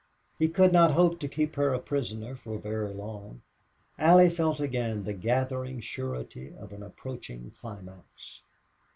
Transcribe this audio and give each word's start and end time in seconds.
He 0.39 0.49
could 0.49 0.73
not 0.73 0.93
hope 0.93 1.19
to 1.19 1.27
keep 1.27 1.53
her 1.57 1.75
a 1.75 1.79
prisoner 1.79 2.35
for 2.35 2.57
very 2.57 2.91
long. 2.91 3.43
Allie 3.99 4.31
felt 4.31 4.59
again 4.59 5.03
the 5.03 5.13
gathering 5.13 5.79
surety 5.79 6.55
of 6.57 6.73
an 6.73 6.81
approaching 6.81 7.51
climax. 7.61 8.41